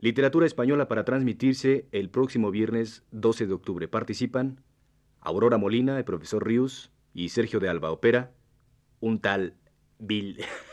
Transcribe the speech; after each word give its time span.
Literatura 0.00 0.46
española 0.46 0.88
para 0.88 1.04
transmitirse 1.04 1.86
el 1.92 2.10
próximo 2.10 2.50
viernes 2.50 3.04
12 3.12 3.46
de 3.46 3.52
octubre. 3.52 3.88
Participan 3.88 4.60
Aurora 5.20 5.58
Molina, 5.58 5.98
el 5.98 6.04
profesor 6.04 6.44
Ríos 6.44 6.90
y 7.14 7.28
Sergio 7.28 7.60
de 7.60 7.68
Alba. 7.68 7.92
Opera 7.92 8.32
un 9.00 9.20
tal 9.20 9.54
Bill. 9.98 10.38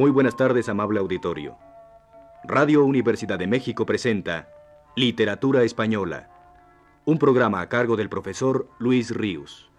Muy 0.00 0.10
buenas 0.10 0.34
tardes, 0.34 0.70
amable 0.70 0.98
auditorio. 0.98 1.58
Radio 2.44 2.86
Universidad 2.86 3.38
de 3.38 3.46
México 3.46 3.84
presenta 3.84 4.48
Literatura 4.96 5.62
Española, 5.62 6.30
un 7.04 7.18
programa 7.18 7.60
a 7.60 7.68
cargo 7.68 7.96
del 7.96 8.08
profesor 8.08 8.66
Luis 8.78 9.14
Ríos. 9.14 9.70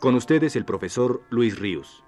Con 0.00 0.14
ustedes 0.14 0.56
el 0.56 0.64
profesor 0.64 1.22
Luis 1.28 1.58
Ríos. 1.58 2.02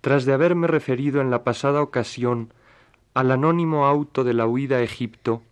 Tras 0.00 0.24
de 0.24 0.32
haberme 0.32 0.68
referido 0.68 1.20
en 1.20 1.30
la 1.30 1.44
pasada 1.44 1.82
ocasión 1.82 2.54
al 3.12 3.30
anónimo 3.30 3.84
auto 3.84 4.24
de 4.24 4.32
la 4.32 4.46
huida 4.46 4.76
a 4.76 4.82
Egipto, 4.82 5.42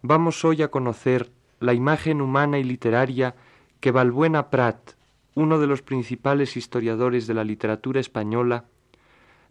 vamos 0.00 0.46
hoy 0.46 0.62
a 0.62 0.70
conocer 0.70 1.36
la 1.60 1.74
imagen 1.74 2.20
humana 2.20 2.58
y 2.58 2.64
literaria 2.64 3.34
que 3.80 3.90
Balbuena 3.90 4.50
Prat, 4.50 4.92
uno 5.34 5.58
de 5.58 5.66
los 5.66 5.82
principales 5.82 6.56
historiadores 6.56 7.26
de 7.26 7.34
la 7.34 7.44
literatura 7.44 8.00
española, 8.00 8.64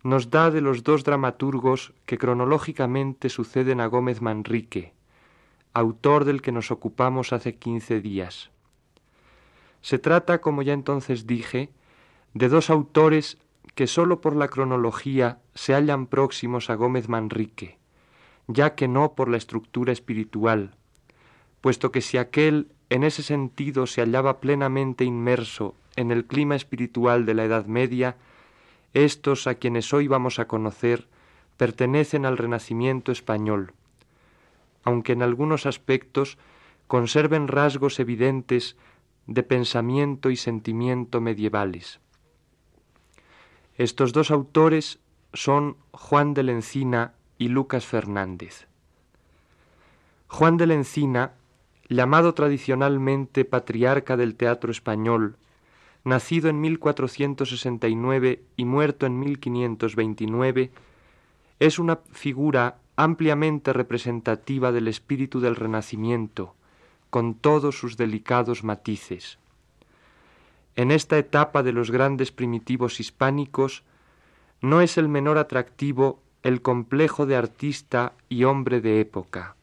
nos 0.04 0.30
da 0.30 0.52
de 0.52 0.62
los 0.62 0.84
dos 0.84 1.04
dramaturgos 1.04 1.94
que 2.06 2.18
cronológicamente 2.18 3.30
suceden 3.30 3.82
a 3.82 3.88
Gómez 3.88 4.22
Manrique, 4.22 4.94
autor 5.74 6.26
del 6.26 6.42
que 6.42 6.52
nos 6.52 6.70
ocupamos 6.72 7.34
hace 7.34 7.56
quince 7.56 8.02
días. 8.02 8.52
Se 9.82 10.00
trata, 10.00 10.42
como 10.42 10.62
ya 10.62 10.74
entonces 10.74 11.26
dije, 11.26 11.72
de 12.34 12.50
dos 12.50 12.70
autores 12.70 13.38
que 13.74 13.88
sólo 13.88 14.22
por 14.22 14.36
la 14.36 14.48
cronología 14.48 15.40
se 15.54 15.74
hallan 15.74 16.08
próximos 16.08 16.70
a 16.70 16.76
Gómez 16.76 17.10
Manrique, 17.10 17.78
ya 18.48 18.76
que 18.76 18.88
no 18.88 19.14
por 19.16 19.30
la 19.30 19.38
estructura 19.38 19.92
espiritual, 19.92 20.76
puesto 21.66 21.92
que 21.92 22.02
si 22.02 22.20
aquel 22.20 22.68
en 22.92 23.04
ese 23.04 23.24
sentido 23.24 23.88
se 23.88 24.02
hallaba 24.02 24.40
plenamente 24.40 25.04
inmerso 25.04 25.74
en 25.96 26.12
el 26.12 26.26
clima 26.26 26.56
espiritual 26.56 27.26
de 27.26 27.34
la 27.34 27.44
Edad 27.44 27.66
Media, 27.66 28.18
estos 28.94 29.48
a 29.48 29.56
quienes 29.56 29.92
hoy 29.92 30.08
vamos 30.08 30.38
a 30.38 30.48
conocer 30.48 31.08
pertenecen 31.58 32.28
al 32.28 32.38
Renacimiento 32.38 33.12
español, 33.12 33.74
aunque 34.84 35.14
en 35.14 35.24
algunos 35.24 35.66
aspectos 35.66 36.38
conserven 36.86 37.48
rasgos 37.48 38.00
evidentes 38.00 38.78
de 39.26 39.42
pensamiento 39.42 40.30
y 40.30 40.36
sentimiento 40.36 41.20
medievales. 41.20 42.00
Estos 43.76 44.14
dos 44.14 44.30
autores 44.30 45.00
son 45.34 45.78
Juan 45.94 46.36
de 46.36 46.44
la 46.44 46.52
Encina 46.52 47.14
y 47.40 47.48
Lucas 47.48 47.88
Fernández. 47.88 48.68
Juan 50.28 50.58
de 50.58 50.68
la 50.68 50.76
Encina 50.76 51.32
llamado 51.90 52.34
tradicionalmente 52.34 53.46
patriarca 53.46 54.18
del 54.18 54.36
teatro 54.36 54.72
español, 54.72 55.38
nacido 56.04 56.50
en 56.50 56.62
1469 56.62 58.42
y 58.58 58.66
muerto 58.66 59.06
en 59.06 59.20
1529, 59.20 60.72
es 61.60 61.80
una 61.80 62.00
figura 62.12 62.78
ampliamente 62.96 63.74
representativa 63.74 64.72
del 64.72 64.88
espíritu 64.88 65.40
del 65.40 65.56
Renacimiento, 65.56 66.56
con 67.10 67.36
todos 67.36 67.78
sus 67.78 67.98
delicados 67.98 68.64
matices. 68.64 69.38
En 70.76 70.92
esta 70.92 71.18
etapa 71.18 71.64
de 71.64 71.72
los 71.72 71.92
grandes 71.92 72.32
primitivos 72.32 73.00
hispánicos, 73.00 73.84
no 74.62 74.82
es 74.82 74.98
el 74.98 75.08
menor 75.08 75.38
atractivo 75.38 76.20
el 76.44 76.62
complejo 76.62 77.26
de 77.26 77.36
artista 77.36 78.14
y 78.30 78.44
hombre 78.44 78.82
de 78.82 79.00
época 79.00 79.56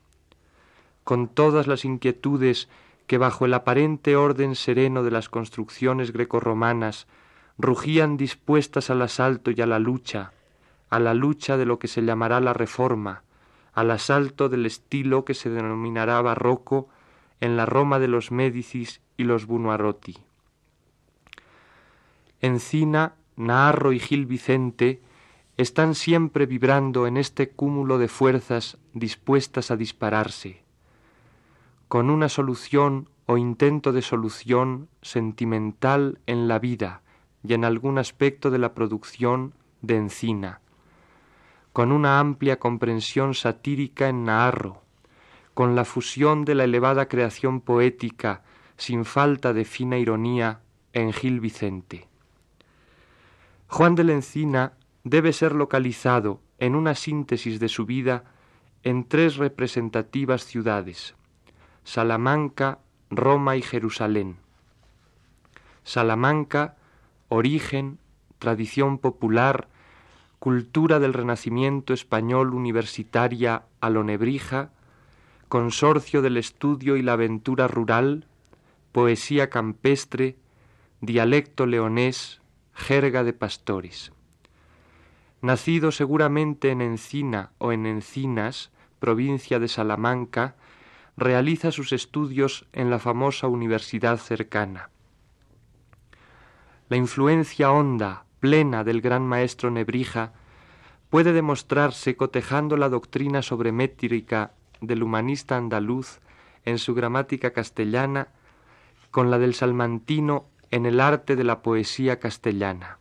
con 1.05 1.29
todas 1.29 1.67
las 1.67 1.85
inquietudes 1.85 2.69
que 3.07 3.19
bajo 3.19 3.45
el 3.45 3.55
aparente 3.55 4.17
orden 4.17 4.55
sereno 4.55 5.03
de 5.03 5.11
las 5.11 5.29
construcciones 5.29 6.13
grecorromanas 6.13 7.07
rugían 7.59 8.17
dispuestas 8.17 8.91
al 8.91 9.03
asalto 9.03 9.51
y 9.51 9.61
a 9.61 9.67
la 9.67 9.79
lucha, 9.79 10.33
a 10.91 10.99
la 10.99 11.15
lucha 11.15 11.57
de 11.57 11.67
lo 11.67 11.79
que 11.79 11.89
se 11.89 12.03
llamará 12.03 12.41
la 12.41 12.53
reforma, 12.53 13.23
al 13.75 13.91
asalto 13.91 14.49
del 14.49 14.67
estilo 14.67 15.25
que 15.25 15.35
se 15.35 15.51
denominará 15.51 16.21
barroco 16.23 16.89
en 17.41 17.57
la 17.57 17.67
Roma 17.67 17.99
de 17.99 18.09
los 18.09 18.31
Médicis 18.31 19.01
y 19.17 19.25
los 19.25 19.47
Buonarroti. 19.47 20.17
Encina, 22.41 23.15
Naharro 23.37 23.93
y 23.93 23.99
Gil 23.99 24.27
Vicente 24.27 25.01
están 25.57 25.95
siempre 25.95 26.47
vibrando 26.47 27.07
en 27.07 27.17
este 27.17 27.51
cúmulo 27.51 27.99
de 27.99 28.09
fuerzas 28.09 28.79
dispuestas 28.95 29.71
a 29.71 29.77
dispararse 29.77 30.63
con 31.93 32.09
una 32.09 32.31
solución 32.31 33.11
o 33.27 33.37
intento 33.37 33.93
de 33.93 34.01
solución 34.01 34.89
sentimental 35.03 36.21
en 36.25 36.49
la 36.49 36.59
vida 36.59 37.03
y 37.47 37.53
en 37.53 37.67
algún 37.67 37.99
aspecto 37.99 38.51
de 38.51 38.57
la 38.57 38.73
producción 38.73 39.53
de 39.83 39.97
Encina, 39.97 40.63
con 41.75 41.93
una 41.93 42.19
amplia 42.19 42.59
comprensión 42.59 43.35
satírica 43.35 44.09
en 44.09 44.25
Naharro, 44.25 44.81
con 45.53 45.75
la 45.75 45.85
fusión 45.85 46.47
de 46.47 46.55
la 46.55 46.65
elevada 46.65 47.09
creación 47.09 47.61
poética 47.61 48.43
sin 48.79 49.05
falta 49.05 49.53
de 49.53 49.67
fina 49.67 49.99
ironía 49.99 50.63
en 50.95 51.13
Gil 51.13 51.41
Vicente. 51.41 52.09
Juan 53.69 53.97
de 53.97 54.05
la 54.05 54.13
Encina 54.15 54.73
debe 55.05 55.35
ser 55.35 55.55
localizado 55.55 56.41
en 56.57 56.75
una 56.75 56.95
síntesis 56.95 57.61
de 57.61 57.69
su 57.69 57.85
vida 57.85 58.25
en 58.83 59.05
tres 59.07 59.37
representativas 59.37 60.47
ciudades, 60.47 61.15
Salamanca, 61.85 62.79
Roma 63.11 63.57
y 63.57 63.63
Jerusalén. 63.63 64.37
Salamanca, 65.85 66.77
origen, 67.29 67.99
tradición 68.39 68.99
popular, 68.99 69.69
cultura 70.39 70.99
del 70.99 71.13
Renacimiento 71.13 71.93
español 71.93 72.55
universitaria 72.55 73.63
a 73.81 73.91
consorcio 75.49 76.23
del 76.23 76.37
estudio 76.37 76.97
y 76.97 77.03
la 77.03 77.13
aventura 77.13 77.69
rural, 77.69 78.27
poesía 78.93 79.51
campestre, 79.51 80.37
dialecto 81.01 81.67
leonés, 81.67 82.41
jerga 82.75 83.23
de 83.23 83.33
pastores. 83.33 84.13
Nacido 85.43 85.91
seguramente 85.93 86.71
en 86.71 86.81
Encina 86.81 87.51
o 87.59 87.73
en 87.73 87.87
Encinas, 87.87 88.71
provincia 88.99 89.59
de 89.59 89.69
Salamanca, 89.69 90.55
realiza 91.17 91.71
sus 91.73 91.93
estudios 91.93 92.67
en 92.73 92.91
la 92.91 92.99
famosa 92.99 93.47
universidad 93.47 94.19
cercana. 94.19 94.91
La 96.89 96.97
influencia 96.97 97.71
honda, 97.71 98.25
plena 98.41 98.85
del 98.85 99.01
gran 99.01 99.27
maestro 99.27 99.71
Nebrija 99.71 100.33
puede 101.11 101.33
demostrarse 101.33 102.17
cotejando 102.17 102.77
la 102.77 102.89
doctrina 102.89 103.43
sobre 103.43 103.73
métrica 103.73 104.53
del 104.81 105.03
humanista 105.03 105.57
andaluz 105.57 106.21
en 106.65 106.79
su 106.79 106.95
gramática 106.95 107.53
castellana 107.53 108.29
con 109.11 109.31
la 109.31 109.39
del 109.39 109.55
salmantino 109.55 110.47
en 110.71 110.87
el 110.87 111.01
arte 111.01 111.37
de 111.37 111.45
la 111.45 111.63
poesía 111.63 112.19
castellana. 112.19 112.99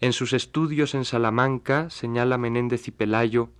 En 0.00 0.12
sus 0.12 0.32
estudios 0.32 0.94
en 0.94 1.04
Salamanca, 1.04 1.90
señala 1.90 2.38
Menéndez 2.38 2.88
y 2.88 2.92
Pelayo, 2.92 3.50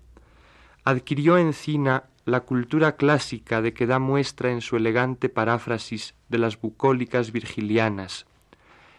adquirió 0.84 1.36
Encina 1.36 2.04
la 2.28 2.40
cultura 2.40 2.96
clásica 2.96 3.62
de 3.62 3.72
que 3.72 3.86
da 3.86 3.98
muestra 3.98 4.52
en 4.52 4.60
su 4.60 4.76
elegante 4.76 5.30
paráfrasis 5.30 6.14
de 6.28 6.36
las 6.36 6.60
bucólicas 6.60 7.32
virgilianas, 7.32 8.26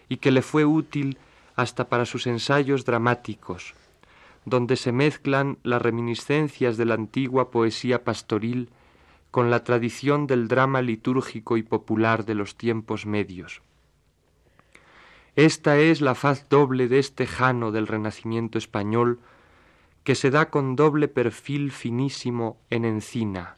y 0.10 0.18
que 0.18 0.32
le 0.32 0.42
fue 0.42 0.66
útil 0.66 1.20
hasta 1.56 1.90
para 1.90 2.06
sus 2.06 2.26
ensayos 2.26 2.86
dramáticos, 2.86 3.76
donde 4.46 4.76
se 4.76 4.92
mezclan 4.92 5.60
las 5.62 5.80
reminiscencias 5.80 6.76
de 6.78 6.86
la 6.86 6.96
antigua 6.96 7.52
poesía 7.52 8.04
pastoril 8.04 8.70
con 9.30 9.52
la 9.52 9.64
tradición 9.64 10.26
del 10.26 10.48
drama 10.48 10.82
litúrgico 10.82 11.56
y 11.56 11.62
popular 11.62 12.26
de 12.26 12.34
los 12.34 12.56
tiempos 12.56 13.06
medios. 13.06 13.62
Esta 15.36 15.78
es 15.78 16.02
la 16.02 16.16
faz 16.16 16.50
doble 16.50 16.88
de 16.88 16.98
este 16.98 17.28
Jano 17.28 17.72
del 17.72 17.86
Renacimiento 17.86 18.58
español, 18.58 19.20
que 20.10 20.16
se 20.16 20.32
da 20.32 20.50
con 20.50 20.76
doble 20.76 21.08
perfil 21.08 21.72
finísimo 21.72 22.58
en 22.72 22.84
encina, 22.84 23.58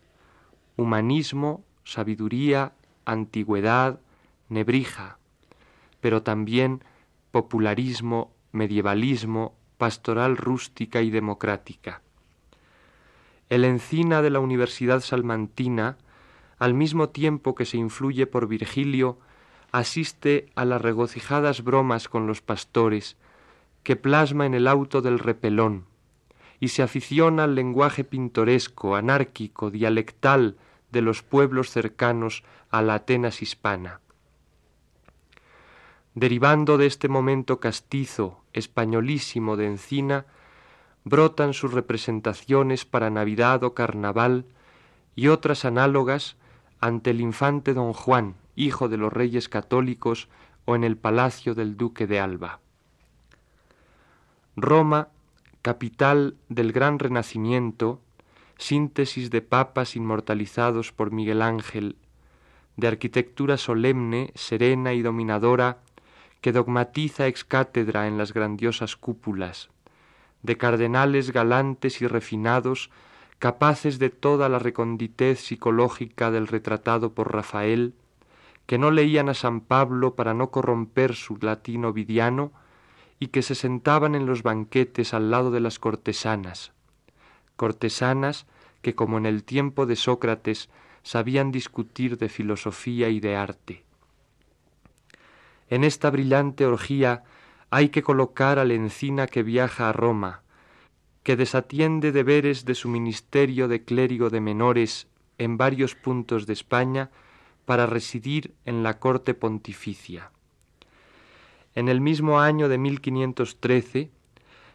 humanismo, 0.76 1.64
sabiduría, 1.86 2.74
antigüedad, 3.06 4.02
nebrija, 4.50 5.18
pero 6.02 6.24
también 6.24 6.84
popularismo, 7.32 8.34
medievalismo, 8.52 9.56
pastoral 9.78 10.36
rústica 10.36 11.02
y 11.02 11.10
democrática. 11.10 12.02
El 13.48 13.64
encina 13.64 14.22
de 14.22 14.32
la 14.32 14.42
Universidad 14.42 15.00
Salmantina, 15.00 15.98
al 16.60 16.74
mismo 16.74 17.08
tiempo 17.08 17.56
que 17.56 17.64
se 17.64 17.78
influye 17.78 18.28
por 18.28 18.50
Virgilio, 18.50 19.20
asiste 19.72 20.52
a 20.56 20.66
las 20.66 20.82
regocijadas 20.82 21.64
bromas 21.64 22.10
con 22.10 22.28
los 22.28 22.42
pastores, 22.42 23.16
que 23.84 23.96
plasma 23.96 24.46
en 24.46 24.54
el 24.54 24.68
auto 24.68 25.02
del 25.02 25.18
repelón, 25.18 25.90
y 26.62 26.70
se 26.70 26.84
aficiona 26.84 27.46
al 27.46 27.56
lenguaje 27.56 28.04
pintoresco, 28.04 28.96
anárquico, 28.96 29.72
dialectal 29.72 30.58
de 30.92 31.02
los 31.02 31.24
pueblos 31.24 31.72
cercanos 31.72 32.44
a 32.70 32.84
la 32.84 32.94
Atenas 32.94 33.42
hispana. 33.42 34.00
Derivando 36.14 36.78
de 36.78 36.86
este 36.86 37.10
momento 37.10 37.60
castizo, 37.60 38.44
españolísimo 38.54 39.58
de 39.58 39.66
Encina, 39.66 40.28
brotan 41.04 41.54
sus 41.54 41.74
representaciones 41.74 42.86
para 42.86 43.10
Navidad 43.10 43.64
o 43.64 43.74
Carnaval 43.74 44.46
y 45.16 45.30
otras 45.30 45.66
análogas 45.66 46.38
ante 46.80 47.10
el 47.10 47.22
infante 47.22 47.74
don 47.74 47.94
Juan, 47.94 48.36
hijo 48.56 48.88
de 48.88 48.98
los 48.98 49.12
reyes 49.12 49.50
católicos, 49.50 50.30
o 50.66 50.76
en 50.76 50.84
el 50.84 50.96
palacio 50.96 51.56
del 51.56 51.76
duque 51.76 52.06
de 52.06 52.20
Alba. 52.20 52.60
Roma, 54.56 55.08
capital 55.62 56.36
del 56.50 56.72
gran 56.72 57.00
renacimiento, 57.00 58.02
síntesis 58.58 59.30
de 59.30 59.42
papas 59.42 59.96
inmortalizados 59.96 60.92
por 60.92 61.12
Miguel 61.12 61.42
Ángel, 61.42 61.96
de 62.78 62.88
arquitectura 62.88 63.58
solemne, 63.58 64.32
serena 64.36 64.94
y 64.94 65.02
dominadora, 65.02 65.78
que 66.42 66.52
dogmatiza 66.52 67.28
ex 67.28 67.44
cátedra 67.44 68.08
en 68.08 68.18
las 68.18 68.34
grandiosas 68.34 68.96
cúpulas, 68.96 69.70
de 70.42 70.58
cardenales 70.58 71.32
galantes 71.32 72.02
y 72.02 72.08
refinados, 72.08 72.90
capaces 73.38 74.00
de 74.00 74.10
toda 74.10 74.50
la 74.50 74.58
reconditez 74.58 75.40
psicológica 75.40 76.32
del 76.32 76.48
retratado 76.48 77.14
por 77.14 77.34
Rafael, 77.34 77.94
que 78.66 78.78
no 78.78 78.90
leían 78.90 79.30
a 79.30 79.34
San 79.34 79.62
Pablo 79.62 80.16
para 80.16 80.34
no 80.34 80.50
corromper 80.50 81.16
su 81.16 81.38
latín 81.42 81.86
ovidiano 81.86 82.52
y 83.22 83.28
que 83.28 83.44
se 83.44 83.54
sentaban 83.54 84.16
en 84.16 84.26
los 84.26 84.42
banquetes 84.42 85.14
al 85.14 85.30
lado 85.30 85.52
de 85.52 85.60
las 85.60 85.78
cortesanas, 85.78 86.72
cortesanas 87.56 88.48
que 88.82 88.96
como 88.96 89.20
en 89.20 89.28
el 89.28 89.44
tiempo 89.44 89.86
de 89.86 89.96
Sócrates 89.96 90.72
sabían 91.04 91.52
discutir 91.52 92.18
de 92.18 92.30
filosofía 92.30 93.10
y 93.10 93.20
de 93.20 93.36
arte. 93.36 93.84
En 95.70 95.84
esta 95.84 96.10
brillante 96.10 96.66
orgía 96.66 97.24
hay 97.70 97.90
que 97.90 98.02
colocar 98.02 98.58
al 98.58 98.72
encina 98.72 99.28
que 99.28 99.44
viaja 99.44 99.90
a 99.90 99.94
Roma, 99.94 100.42
que 101.22 101.36
desatiende 101.36 102.12
deberes 102.12 102.66
de 102.66 102.74
su 102.74 102.90
ministerio 102.90 103.68
de 103.68 103.84
clérigo 103.84 104.32
de 104.32 104.42
menores 104.42 105.08
en 105.38 105.58
varios 105.58 105.94
puntos 105.94 106.48
de 106.48 106.54
España 106.54 107.12
para 107.66 107.86
residir 107.86 108.56
en 108.66 108.82
la 108.82 108.98
corte 108.98 109.36
pontificia. 109.36 110.32
En 111.74 111.88
el 111.88 112.02
mismo 112.02 112.42
año 112.42 112.68
de 112.68 112.78
1513 112.78 114.12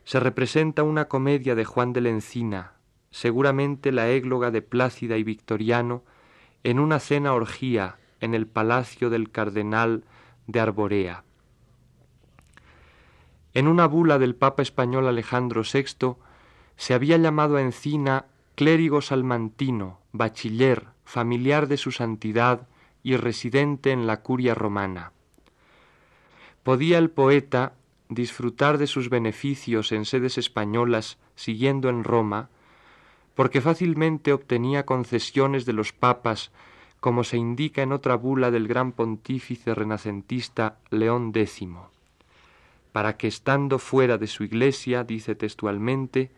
se 0.04 0.20
representa 0.20 0.82
una 0.82 1.08
comedia 1.08 1.54
de 1.54 1.64
Juan 1.64 1.92
de 1.92 2.00
la 2.00 2.08
Encina, 2.08 2.72
seguramente 3.10 3.92
la 3.92 4.08
égloga 4.08 4.50
de 4.50 4.62
Plácida 4.62 5.16
y 5.16 5.22
Victoriano, 5.22 6.04
en 6.64 6.80
una 6.80 6.98
cena 6.98 7.34
orgía 7.34 7.96
en 8.20 8.34
el 8.34 8.46
palacio 8.46 9.10
del 9.10 9.30
cardenal 9.30 10.04
de 10.46 10.60
Arborea. 10.60 11.24
En 13.52 13.68
una 13.68 13.86
bula 13.86 14.18
del 14.18 14.34
Papa 14.34 14.62
español 14.62 15.06
Alejandro 15.06 15.62
VI 15.62 16.16
se 16.76 16.94
había 16.94 17.16
llamado 17.16 17.56
a 17.56 17.62
Encina 17.62 18.26
clérigo 18.54 19.02
salmantino, 19.02 20.00
bachiller, 20.12 20.88
familiar 21.04 21.68
de 21.68 21.76
su 21.76 21.92
santidad 21.92 22.68
y 23.02 23.16
residente 23.16 23.92
en 23.92 24.06
la 24.06 24.22
curia 24.22 24.54
romana. 24.54 25.12
Podía 26.66 26.98
el 26.98 27.10
poeta 27.10 27.74
disfrutar 28.08 28.76
de 28.76 28.88
sus 28.88 29.08
beneficios 29.08 29.92
en 29.92 30.04
sedes 30.04 30.36
españolas 30.36 31.16
siguiendo 31.36 31.88
en 31.88 32.02
Roma, 32.02 32.48
porque 33.36 33.60
fácilmente 33.60 34.32
obtenía 34.32 34.84
concesiones 34.84 35.64
de 35.64 35.74
los 35.74 35.92
papas 35.92 36.50
como 36.98 37.22
se 37.22 37.36
indica 37.36 37.82
en 37.82 37.92
otra 37.92 38.16
bula 38.16 38.50
del 38.50 38.66
gran 38.66 38.90
pontífice 38.90 39.76
renacentista 39.76 40.78
León 40.90 41.30
X, 41.32 41.68
para 42.90 43.16
que 43.16 43.28
estando 43.28 43.78
fuera 43.78 44.18
de 44.18 44.26
su 44.26 44.42
iglesia, 44.42 45.04
dice 45.04 45.36
textualmente, 45.36 46.32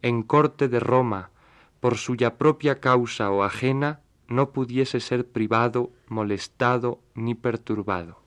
en 0.00 0.22
corte 0.22 0.68
de 0.68 0.78
Roma, 0.78 1.30
por 1.80 1.98
suya 1.98 2.38
propia 2.38 2.78
causa 2.78 3.32
o 3.32 3.42
ajena, 3.42 3.98
no 4.28 4.50
pudiese 4.50 5.00
ser 5.00 5.26
privado, 5.26 5.90
molestado 6.06 7.00
ni 7.16 7.34
perturbado. 7.34 8.21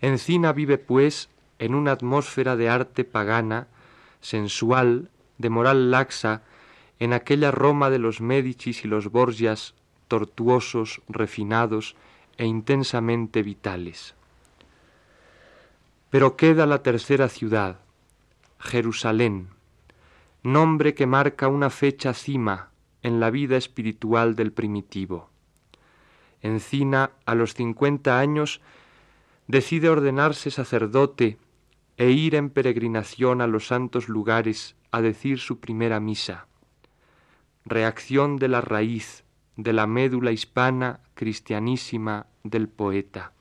Encina 0.00 0.52
vive, 0.52 0.78
pues, 0.78 1.28
en 1.58 1.74
una 1.74 1.92
atmósfera 1.92 2.56
de 2.56 2.68
arte 2.68 3.04
pagana, 3.04 3.68
sensual, 4.20 5.10
de 5.38 5.50
moral 5.50 5.90
laxa, 5.90 6.42
en 6.98 7.12
aquella 7.12 7.50
Roma 7.50 7.90
de 7.90 7.98
los 7.98 8.20
Médicis 8.20 8.84
y 8.84 8.88
los 8.88 9.10
Borgias 9.10 9.74
tortuosos, 10.08 11.02
refinados 11.08 11.94
e 12.36 12.44
intensamente 12.44 13.42
vitales. 13.42 14.14
Pero 16.10 16.36
queda 16.36 16.66
la 16.66 16.82
tercera 16.82 17.28
ciudad, 17.28 17.78
Jerusalén, 18.58 19.48
nombre 20.42 20.94
que 20.94 21.06
marca 21.06 21.46
una 21.48 21.70
fecha 21.70 22.12
cima 22.12 22.70
en 23.02 23.20
la 23.20 23.30
vida 23.30 23.56
espiritual 23.56 24.34
del 24.34 24.52
primitivo. 24.52 25.30
Encina, 26.42 27.12
a 27.24 27.34
los 27.34 27.54
cincuenta 27.54 28.18
años, 28.18 28.60
decide 29.50 29.90
ordenarse 29.90 30.50
sacerdote 30.50 31.36
e 31.96 32.10
ir 32.10 32.36
en 32.36 32.50
peregrinación 32.50 33.40
a 33.40 33.48
los 33.48 33.66
santos 33.66 34.08
lugares 34.08 34.76
a 34.92 35.00
decir 35.00 35.40
su 35.40 35.58
primera 35.58 35.98
misa. 35.98 36.46
Reacción 37.64 38.36
de 38.36 38.48
la 38.48 38.60
raíz, 38.60 39.24
de 39.56 39.72
la 39.72 39.86
médula 39.86 40.30
hispana 40.30 41.00
cristianísima 41.14 42.26
del 42.44 42.68
poeta. 42.68 43.32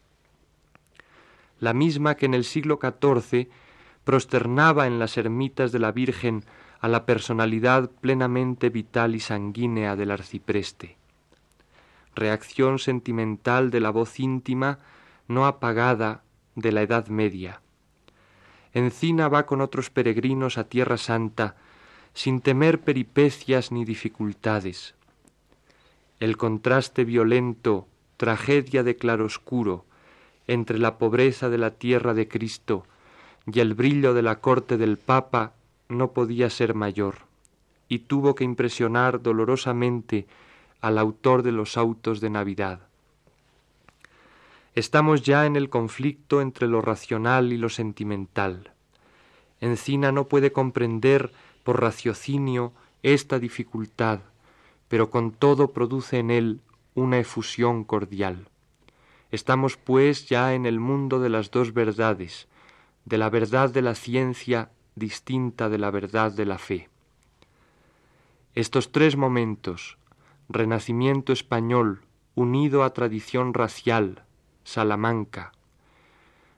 La 1.59 1.73
misma 1.73 2.15
que 2.15 2.25
en 2.25 2.33
el 2.33 2.43
siglo 2.43 2.79
XIV 2.81 3.47
prosternaba 4.03 4.87
en 4.87 4.97
las 4.97 5.15
ermitas 5.17 5.71
de 5.71 5.79
la 5.79 5.91
Virgen 5.91 6.43
a 6.79 6.87
la 6.87 7.05
personalidad 7.05 7.91
plenamente 7.91 8.69
vital 8.69 9.13
y 9.13 9.19
sanguínea 9.19 9.95
del 9.95 10.09
arcipreste. 10.09 10.97
Reacción 12.15 12.79
sentimental 12.79 13.69
de 13.69 13.79
la 13.79 13.91
voz 13.91 14.19
íntima 14.19 14.79
no 15.29 15.45
apagada 15.45 16.23
de 16.55 16.73
la 16.73 16.81
Edad 16.81 17.07
Media. 17.07 17.61
Encina 18.73 19.29
va 19.29 19.45
con 19.45 19.61
otros 19.61 19.89
peregrinos 19.89 20.57
a 20.57 20.65
Tierra 20.65 20.97
Santa 20.97 21.55
sin 22.13 22.41
temer 22.41 22.81
peripecias 22.81 23.71
ni 23.71 23.85
dificultades 23.85 24.95
el 26.19 26.35
contraste 26.35 27.05
violento, 27.05 27.87
tragedia 28.17 28.83
de 28.83 28.97
claroscuro, 28.97 29.85
entre 30.47 30.77
la 30.77 30.97
pobreza 30.97 31.49
de 31.49 31.57
la 31.57 31.71
tierra 31.71 32.13
de 32.13 32.27
Cristo 32.27 32.83
y 33.45 33.61
el 33.61 33.73
brillo 33.73 34.13
de 34.13 34.21
la 34.21 34.41
corte 34.41 34.77
del 34.77 34.97
Papa 34.97 35.53
no 35.87 36.11
podía 36.11 36.49
ser 36.49 36.75
mayor, 36.75 37.15
y 37.87 37.99
tuvo 37.99 38.35
que 38.35 38.43
impresionar 38.43 39.21
dolorosamente 39.21 40.27
al 40.81 40.97
autor 40.97 41.41
de 41.41 41.51
los 41.51 41.77
autos 41.77 42.19
de 42.19 42.29
Navidad. 42.29 42.88
Estamos 44.79 45.23
ya 45.23 45.45
en 45.45 45.57
el 45.57 45.69
conflicto 45.69 46.39
entre 46.39 46.65
lo 46.65 46.79
racional 46.79 47.51
y 47.51 47.57
lo 47.57 47.67
sentimental. 47.67 48.71
Encina 49.59 50.13
no 50.13 50.29
puede 50.29 50.53
comprender 50.53 51.33
por 51.65 51.81
raciocinio 51.81 52.71
esta 53.03 53.39
dificultad, 53.39 54.21
pero 54.87 55.09
con 55.09 55.31
todo 55.31 55.73
produce 55.73 56.19
en 56.19 56.31
él 56.31 56.61
una 56.95 57.19
efusión 57.19 57.83
cordial. 57.83 58.47
Estamos 59.31 59.75
pues 59.75 60.29
ya 60.29 60.53
en 60.53 60.65
el 60.65 60.79
mundo 60.79 61.19
de 61.19 61.27
las 61.27 61.51
dos 61.51 61.73
verdades, 61.73 62.47
de 63.03 63.17
la 63.17 63.29
verdad 63.29 63.69
de 63.69 63.81
la 63.81 63.95
ciencia 63.95 64.71
distinta 64.95 65.67
de 65.67 65.77
la 65.77 65.91
verdad 65.91 66.31
de 66.31 66.45
la 66.45 66.57
fe. 66.57 66.87
Estos 68.55 68.93
tres 68.93 69.17
momentos, 69.17 69.97
renacimiento 70.47 71.33
español 71.33 72.03
unido 72.33 72.85
a 72.85 72.93
tradición 72.93 73.53
racial, 73.53 74.23
Salamanca, 74.69 75.51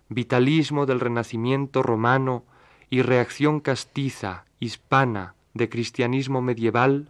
vitalismo 0.09 0.85
del 0.85 0.99
renacimiento 0.99 1.81
romano 1.81 2.43
y 2.89 3.03
reacción 3.03 3.61
castiza, 3.61 4.43
hispana, 4.59 5.33
de 5.53 5.69
cristianismo 5.69 6.41
medieval, 6.41 7.07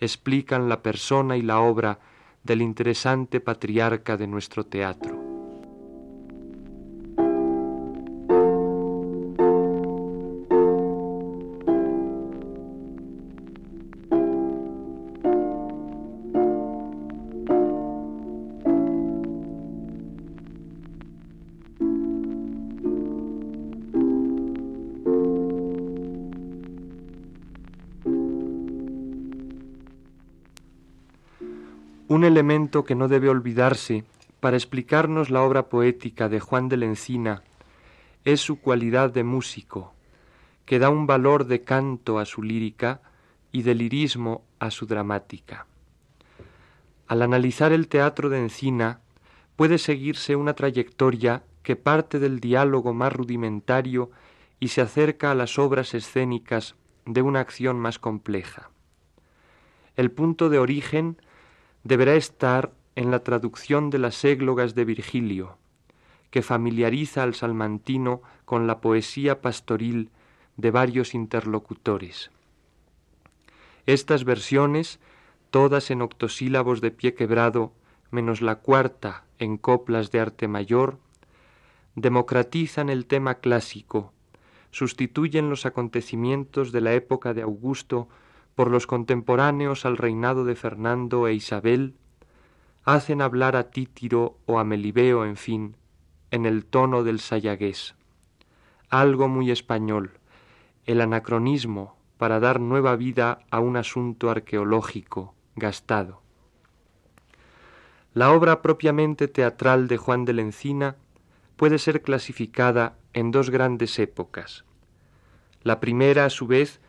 explican 0.00 0.68
la 0.68 0.82
persona 0.82 1.36
y 1.36 1.42
la 1.42 1.60
obra 1.60 2.00
del 2.42 2.62
interesante 2.62 3.38
patriarca 3.38 4.16
de 4.16 4.26
nuestro 4.26 4.66
teatro. 4.66 5.21
Un 32.12 32.24
elemento 32.24 32.84
que 32.84 32.94
no 32.94 33.08
debe 33.08 33.30
olvidarse 33.30 34.04
para 34.38 34.58
explicarnos 34.58 35.30
la 35.30 35.40
obra 35.40 35.70
poética 35.70 36.28
de 36.28 36.40
Juan 36.40 36.68
de 36.68 36.76
la 36.76 36.84
Encina 36.84 37.42
es 38.26 38.42
su 38.42 38.60
cualidad 38.60 39.10
de 39.10 39.24
músico, 39.24 39.94
que 40.66 40.78
da 40.78 40.90
un 40.90 41.06
valor 41.06 41.46
de 41.46 41.62
canto 41.62 42.18
a 42.18 42.26
su 42.26 42.42
lírica 42.42 43.00
y 43.50 43.62
de 43.62 43.74
lirismo 43.74 44.42
a 44.58 44.70
su 44.70 44.84
dramática. 44.84 45.64
Al 47.08 47.22
analizar 47.22 47.72
el 47.72 47.88
teatro 47.88 48.28
de 48.28 48.40
Encina, 48.40 49.00
puede 49.56 49.78
seguirse 49.78 50.36
una 50.36 50.52
trayectoria 50.52 51.44
que 51.62 51.76
parte 51.76 52.18
del 52.18 52.40
diálogo 52.40 52.92
más 52.92 53.10
rudimentario 53.14 54.10
y 54.60 54.68
se 54.68 54.82
acerca 54.82 55.30
a 55.30 55.34
las 55.34 55.58
obras 55.58 55.94
escénicas 55.94 56.74
de 57.06 57.22
una 57.22 57.40
acción 57.40 57.80
más 57.80 57.98
compleja. 57.98 58.68
El 59.96 60.10
punto 60.10 60.50
de 60.50 60.58
origen 60.58 61.16
deberá 61.84 62.14
estar 62.14 62.72
en 62.94 63.10
la 63.10 63.20
traducción 63.20 63.90
de 63.90 63.98
las 63.98 64.24
églogas 64.24 64.74
de 64.74 64.84
Virgilio, 64.84 65.58
que 66.30 66.42
familiariza 66.42 67.22
al 67.22 67.34
salmantino 67.34 68.22
con 68.44 68.66
la 68.66 68.80
poesía 68.80 69.40
pastoril 69.40 70.10
de 70.56 70.70
varios 70.70 71.14
interlocutores. 71.14 72.30
Estas 73.86 74.24
versiones, 74.24 75.00
todas 75.50 75.90
en 75.90 76.02
octosílabos 76.02 76.80
de 76.80 76.90
pie 76.90 77.14
quebrado, 77.14 77.72
menos 78.10 78.42
la 78.42 78.56
cuarta 78.56 79.24
en 79.38 79.56
coplas 79.56 80.10
de 80.10 80.20
arte 80.20 80.48
mayor, 80.48 80.98
democratizan 81.94 82.88
el 82.88 83.06
tema 83.06 83.36
clásico, 83.36 84.12
sustituyen 84.70 85.50
los 85.50 85.66
acontecimientos 85.66 86.72
de 86.72 86.80
la 86.80 86.94
época 86.94 87.34
de 87.34 87.42
Augusto 87.42 88.08
por 88.54 88.70
los 88.70 88.86
contemporáneos 88.86 89.86
al 89.86 89.96
reinado 89.96 90.44
de 90.44 90.54
Fernando 90.54 91.26
e 91.26 91.34
Isabel, 91.34 91.94
hacen 92.84 93.22
hablar 93.22 93.56
a 93.56 93.70
Títiro 93.70 94.38
o 94.46 94.58
a 94.58 94.64
Melibeo, 94.64 95.24
en 95.24 95.36
fin, 95.36 95.76
en 96.30 96.46
el 96.46 96.64
tono 96.64 97.04
del 97.04 97.20
sayagués. 97.20 97.94
Algo 98.90 99.28
muy 99.28 99.50
español, 99.50 100.18
el 100.86 101.00
anacronismo 101.00 101.96
para 102.18 102.40
dar 102.40 102.60
nueva 102.60 102.96
vida 102.96 103.40
a 103.50 103.60
un 103.60 103.76
asunto 103.76 104.30
arqueológico 104.30 105.34
gastado. 105.56 106.20
La 108.14 108.32
obra 108.32 108.60
propiamente 108.62 109.26
teatral 109.28 109.88
de 109.88 109.96
Juan 109.96 110.24
de 110.24 110.34
la 110.34 110.42
Encina 110.42 110.96
puede 111.56 111.78
ser 111.78 112.02
clasificada 112.02 112.96
en 113.12 113.30
dos 113.30 113.50
grandes 113.50 113.98
épocas. 113.98 114.64
La 115.62 115.80
primera, 115.80 116.26
a 116.26 116.30
su 116.30 116.46
vez, 116.46 116.80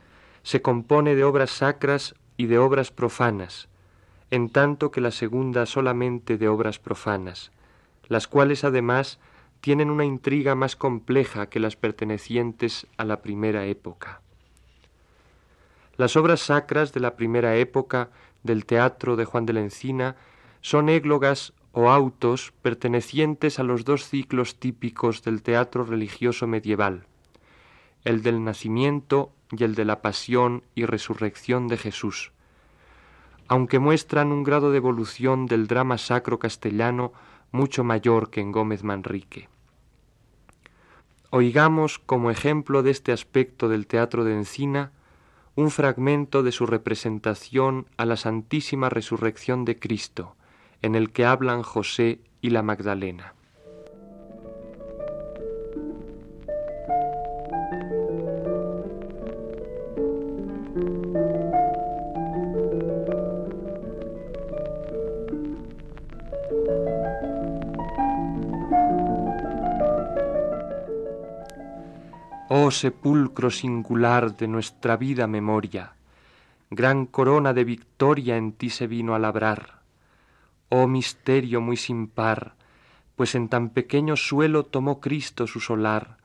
se 0.44 0.62
compone 0.62 1.16
de 1.16 1.24
obras 1.24 1.50
sacras 1.50 2.16
y 2.38 2.46
de 2.46 2.58
obras 2.58 2.92
profanas, 2.92 3.70
en 4.30 4.50
tanto 4.50 4.92
que 4.92 5.02
la 5.02 5.12
segunda 5.12 5.66
solamente 5.66 6.38
de 6.38 6.48
obras 6.48 6.80
profanas, 6.80 7.52
las 8.08 8.28
cuales 8.28 8.64
además 8.64 9.20
tienen 9.62 9.90
una 9.90 10.06
intriga 10.06 10.56
más 10.56 10.76
compleja 10.76 11.48
que 11.48 11.60
las 11.60 11.76
pertenecientes 11.76 12.86
a 12.98 13.06
la 13.06 13.22
primera 13.22 13.66
época. 13.66 14.22
Las 15.96 16.18
obras 16.18 16.42
sacras 16.42 16.92
de 16.92 17.00
la 17.00 17.16
primera 17.16 17.56
época 17.56 18.10
del 18.44 18.66
teatro 18.66 19.16
de 19.16 19.26
Juan 19.26 19.46
de 19.46 19.54
la 19.54 19.62
Encina 19.62 20.16
son 20.62 20.90
églogas 20.90 21.54
o 21.72 21.90
autos 21.90 22.54
pertenecientes 22.62 23.60
a 23.60 23.64
los 23.64 23.86
dos 23.86 24.10
ciclos 24.10 24.60
típicos 24.60 25.24
del 25.24 25.42
teatro 25.42 25.84
religioso 25.84 26.46
medieval, 26.46 27.06
el 28.04 28.22
del 28.22 28.44
nacimiento 28.44 29.32
y 29.57 29.63
el 29.63 29.75
de 29.75 29.86
la 29.86 30.01
pasión 30.01 30.63
y 30.75 30.86
resurrección 30.86 31.67
de 31.67 31.77
Jesús, 31.77 32.31
aunque 33.48 33.79
muestran 33.79 34.31
un 34.31 34.43
grado 34.43 34.72
de 34.72 34.77
evolución 34.77 35.45
del 35.45 35.67
drama 35.67 35.98
sacro 35.98 36.39
castellano 36.39 37.13
mucho 37.51 37.83
mayor 37.83 38.29
que 38.29 38.41
en 38.41 38.51
Gómez 38.51 38.83
Manrique. 38.83 39.50
Oigamos 41.29 42.00
como 42.00 42.31
ejemplo 42.31 42.83
de 42.83 42.91
este 42.91 43.12
aspecto 43.12 43.69
del 43.69 43.88
teatro 43.88 44.24
de 44.24 44.33
Encina 44.33 44.91
un 45.55 45.69
fragmento 45.69 46.41
de 46.41 46.51
su 46.51 46.65
representación 46.65 47.88
a 47.98 48.05
la 48.05 48.17
Santísima 48.17 48.89
Resurrección 48.89 49.65
de 49.65 49.77
Cristo, 49.77 50.36
en 50.81 50.95
el 50.95 51.12
que 51.12 51.25
hablan 51.25 51.62
José 51.62 52.22
y 52.41 52.50
la 52.50 52.63
Magdalena. 52.63 53.36
Oh 72.55 72.69
sepulcro 72.69 73.50
singular 73.50 74.38
de 74.38 74.48
nuestra 74.48 74.95
vida 74.95 75.25
memoria, 75.25 75.95
gran 76.69 77.07
corona 77.07 77.51
de 77.51 77.63
victoria 77.63 78.38
en 78.38 78.53
ti 78.53 78.69
se 78.69 78.86
vino 78.86 79.15
a 79.15 79.17
labrar. 79.17 79.81
Oh 80.69 80.86
misterio 80.86 81.62
muy 81.62 81.77
sin 81.77 82.05
par, 82.05 82.53
pues 83.15 83.33
en 83.33 83.50
tan 83.50 83.72
pequeño 83.72 84.15
suelo 84.15 84.65
tomó 84.65 85.00
Cristo 85.00 85.48
su 85.48 85.60
solar, 85.60 86.17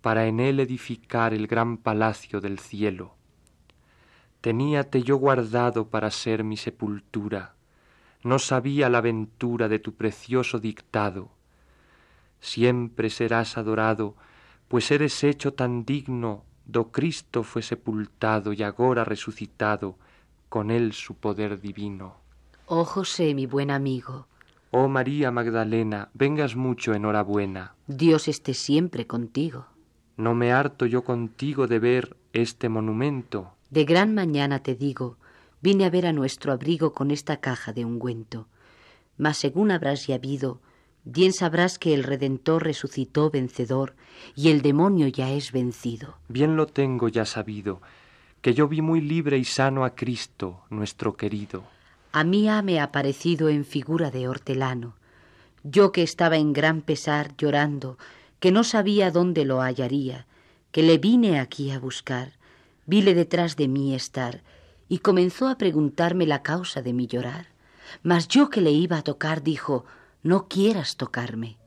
para 0.00 0.24
en 0.24 0.40
él 0.40 0.58
edificar 0.58 1.34
el 1.34 1.46
gran 1.46 1.76
palacio 1.76 2.40
del 2.40 2.60
cielo. 2.60 3.14
Teníate 4.40 5.02
yo 5.02 5.18
guardado 5.18 5.90
para 5.90 6.10
ser 6.10 6.44
mi 6.44 6.56
sepultura, 6.56 7.56
no 8.22 8.38
sabía 8.38 8.88
la 8.88 9.02
ventura 9.02 9.68
de 9.68 9.80
tu 9.80 9.92
precioso 9.92 10.60
dictado. 10.60 11.28
Siempre 12.40 13.10
serás 13.10 13.58
adorado, 13.58 14.16
pues 14.68 14.90
eres 14.90 15.22
hecho 15.24 15.52
tan 15.54 15.84
digno, 15.84 16.44
do 16.64 16.90
Cristo 16.90 17.42
fue 17.42 17.62
sepultado 17.62 18.52
y 18.52 18.62
agora 18.62 19.04
resucitado, 19.04 19.96
con 20.48 20.70
él 20.70 20.92
su 20.92 21.14
poder 21.14 21.60
divino. 21.60 22.16
Oh 22.66 22.84
José, 22.84 23.34
mi 23.34 23.46
buen 23.46 23.70
amigo. 23.70 24.26
Oh 24.70 24.88
María 24.88 25.30
Magdalena, 25.30 26.08
vengas 26.14 26.56
mucho 26.56 26.94
enhorabuena. 26.94 27.74
Dios 27.86 28.28
esté 28.28 28.54
siempre 28.54 29.06
contigo. 29.06 29.66
No 30.16 30.34
me 30.34 30.52
harto 30.52 30.86
yo 30.86 31.04
contigo 31.04 31.66
de 31.66 31.78
ver 31.78 32.16
este 32.32 32.68
monumento. 32.68 33.54
De 33.70 33.84
gran 33.84 34.14
mañana 34.14 34.60
te 34.60 34.74
digo, 34.74 35.16
vine 35.60 35.84
a 35.84 35.90
ver 35.90 36.06
a 36.06 36.12
nuestro 36.12 36.52
abrigo 36.52 36.92
con 36.92 37.10
esta 37.10 37.38
caja 37.38 37.72
de 37.72 37.84
ungüento. 37.84 38.46
Mas 39.16 39.36
según 39.36 39.70
habrás 39.70 40.06
ya 40.06 40.16
habido, 40.16 40.60
bien 41.04 41.32
sabrás 41.32 41.78
que 41.78 41.94
el 41.94 42.02
Redentor 42.02 42.64
resucitó 42.64 43.30
vencedor 43.30 43.94
y 44.34 44.50
el 44.50 44.62
demonio 44.62 45.08
ya 45.08 45.30
es 45.30 45.52
vencido. 45.52 46.16
Bien 46.28 46.56
lo 46.56 46.66
tengo 46.66 47.08
ya 47.08 47.24
sabido, 47.24 47.80
que 48.40 48.54
yo 48.54 48.68
vi 48.68 48.82
muy 48.82 49.00
libre 49.00 49.38
y 49.38 49.44
sano 49.44 49.84
a 49.84 49.94
Cristo, 49.94 50.62
nuestro 50.70 51.16
querido. 51.16 51.64
A 52.12 52.24
mí 52.24 52.48
me 52.62 52.78
ha 52.78 52.84
aparecido 52.84 53.48
en 53.48 53.64
figura 53.64 54.10
de 54.10 54.28
hortelano. 54.28 54.94
Yo 55.62 55.92
que 55.92 56.02
estaba 56.02 56.36
en 56.36 56.52
gran 56.52 56.82
pesar 56.82 57.36
llorando, 57.36 57.98
que 58.38 58.52
no 58.52 58.64
sabía 58.64 59.10
dónde 59.10 59.44
lo 59.44 59.60
hallaría, 59.60 60.26
que 60.70 60.82
le 60.82 60.98
vine 60.98 61.40
aquí 61.40 61.70
a 61.70 61.78
buscar, 61.78 62.32
vile 62.86 63.14
detrás 63.14 63.56
de 63.56 63.68
mí 63.68 63.94
estar, 63.94 64.42
y 64.88 64.98
comenzó 64.98 65.48
a 65.48 65.56
preguntarme 65.56 66.26
la 66.26 66.42
causa 66.42 66.82
de 66.82 66.92
mi 66.92 67.06
llorar. 67.06 67.46
Mas 68.02 68.28
yo 68.28 68.50
que 68.50 68.60
le 68.60 68.72
iba 68.72 68.98
a 68.98 69.02
tocar 69.02 69.42
dijo, 69.42 69.86
no 70.24 70.48
quieras 70.48 70.96
tocarme. 70.96 71.58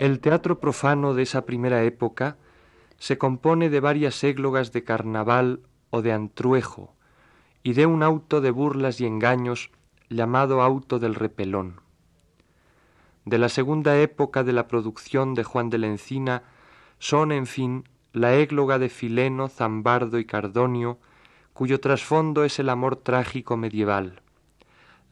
El 0.00 0.20
teatro 0.20 0.60
profano 0.60 1.12
de 1.12 1.24
esa 1.24 1.44
primera 1.44 1.82
época 1.82 2.38
se 2.96 3.18
compone 3.18 3.68
de 3.68 3.80
varias 3.80 4.24
églogas 4.24 4.72
de 4.72 4.82
carnaval 4.82 5.60
o 5.90 6.00
de 6.00 6.10
antruejo 6.10 6.94
y 7.62 7.74
de 7.74 7.84
un 7.84 8.02
auto 8.02 8.40
de 8.40 8.50
burlas 8.50 9.02
y 9.02 9.06
engaños 9.06 9.70
llamado 10.08 10.62
auto 10.62 11.00
del 11.00 11.14
repelón. 11.14 11.82
De 13.26 13.36
la 13.36 13.50
segunda 13.50 14.00
época 14.00 14.42
de 14.42 14.54
la 14.54 14.68
producción 14.68 15.34
de 15.34 15.44
Juan 15.44 15.68
de 15.68 15.76
la 15.76 15.88
Encina 15.88 16.44
son, 16.98 17.30
en 17.30 17.46
fin, 17.46 17.84
la 18.14 18.34
égloga 18.36 18.78
de 18.78 18.88
Fileno, 18.88 19.48
Zambardo 19.48 20.18
y 20.18 20.24
Cardonio, 20.24 20.98
cuyo 21.52 21.78
trasfondo 21.78 22.44
es 22.44 22.58
el 22.58 22.70
amor 22.70 22.96
trágico 22.96 23.58
medieval, 23.58 24.22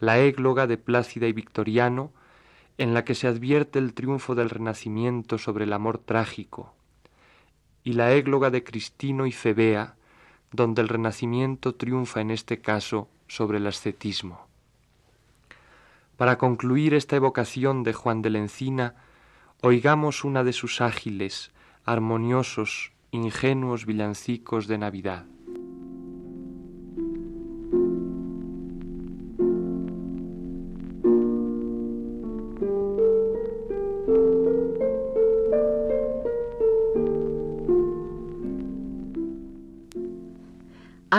la 0.01 0.19
égloga 0.19 0.67
de 0.67 0.79
Plácida 0.79 1.27
y 1.27 1.35
Victoriano, 1.35 2.11
en 2.79 2.95
la 2.95 3.05
que 3.05 3.15
se 3.15 3.27
advierte 3.27 3.79
el 3.79 3.93
triunfo 3.93 4.35
del 4.35 4.51
Renacimiento 4.51 5.37
sobre 5.37 5.65
el 5.65 5.73
amor 5.73 5.99
trágico, 5.99 6.73
y 7.85 7.93
la 7.93 8.13
égloga 8.13 8.51
de 8.51 8.63
Cristino 8.63 9.27
y 9.27 9.33
Febea, 9.33 9.97
donde 10.53 10.81
el 10.81 10.89
Renacimiento 10.89 11.75
triunfa 11.75 12.21
en 12.21 12.31
este 12.31 12.61
caso 12.61 13.09
sobre 13.27 13.59
el 13.59 13.67
ascetismo. 13.67 14.47
Para 16.17 16.39
concluir 16.39 16.95
esta 16.95 17.17
evocación 17.17 17.83
de 17.83 17.93
Juan 17.93 18.23
de 18.23 18.31
la 18.31 18.39
Encina, 18.39 18.95
oigamos 19.61 20.25
una 20.25 20.45
de 20.45 20.53
sus 20.53 20.81
ágiles, 20.81 21.53
armoniosos, 21.85 22.93
ingenuos 23.11 23.87
villancicos 23.87 24.67
de 24.67 24.79
Navidad. 24.79 25.27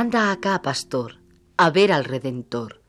Anda 0.09 0.31
acá, 0.31 0.59
pastor, 0.63 1.19
a 1.55 1.69
ver 1.69 1.91
al 1.91 2.03
Redentor. 2.03 2.81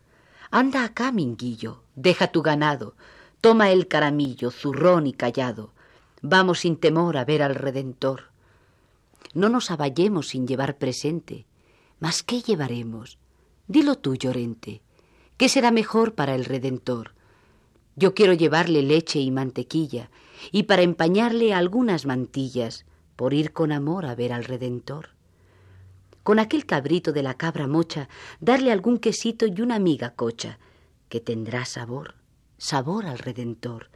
Anda 0.51 0.85
acá, 0.85 1.13
minguillo, 1.13 1.83
deja 1.95 2.29
tu 2.29 2.41
ganado, 2.41 2.95
toma 3.43 3.73
el 3.73 3.89
caramillo, 3.89 4.51
zurrón 4.51 5.07
y 5.07 5.13
callado. 5.13 5.75
Vamos 6.23 6.61
sin 6.61 6.77
temor 6.77 7.19
a 7.19 7.27
ver 7.27 7.43
al 7.43 7.57
Redentor. 7.57 8.31
No 9.35 9.51
nos 9.51 9.71
aballemos 9.71 10.29
sin 10.29 10.47
llevar 10.47 10.79
presente. 10.79 11.45
¿Mas 11.99 12.23
qué 12.23 12.41
llevaremos? 12.41 13.19
Dilo 13.69 13.97
tú, 13.97 14.15
llorente. 14.15 14.81
¿Qué 15.37 15.51
será 15.51 15.71
mejor 15.71 16.15
para 16.15 16.35
el 16.35 16.47
Redentor? 16.47 17.13
Yo 17.97 18.15
quiero 18.15 18.33
llevarle 18.33 18.81
leche 18.81 19.21
y 19.21 19.31
mantequilla, 19.31 20.09
y 20.53 20.63
para 20.63 20.81
empañarle 20.81 21.53
algunas 21.53 22.07
mantillas, 22.07 22.87
por 23.15 23.35
ir 23.35 23.53
con 23.53 23.73
amor 23.73 24.07
a 24.07 24.15
ver 24.15 24.33
al 24.33 24.45
Redentor 24.45 25.20
con 26.31 26.39
aquel 26.39 26.65
cabrito 26.65 27.11
de 27.13 27.25
la 27.25 27.35
cabra 27.35 27.67
mocha, 27.67 28.09
darle 28.39 28.71
algún 28.71 28.99
quesito 28.99 29.49
y 29.49 29.63
una 29.63 29.81
miga 29.81 30.15
cocha, 30.15 30.61
que 31.09 31.19
tendrá 31.19 31.65
sabor, 31.65 32.15
sabor 32.57 33.07
al 33.07 33.19
Redentor. 33.19 33.91